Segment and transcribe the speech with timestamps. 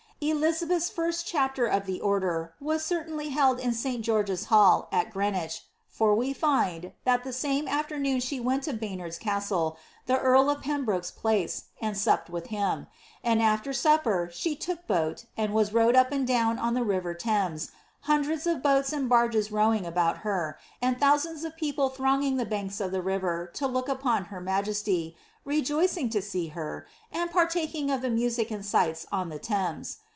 [0.23, 5.63] Elizabeth's first chapter of the order was certainly held in Sc GeoigeV hall at Greenwich,
[5.89, 10.61] for we find, that the same aAemoon she went to Baynard's castle, the earl of
[10.61, 12.85] Pembroke's fdace, and supped with hin;
[13.23, 17.15] and af\er supper she took boat, and was rowed up and down on the* river
[17.15, 17.71] Thames,
[18.01, 22.75] hundreds of boats and beiges rowing about her, aBd" thousands of people thronging the banks
[22.75, 28.03] ^ the river to look upon her majesty, rejoicing to see her, and partaking of
[28.03, 29.97] the music and sights on the Thames.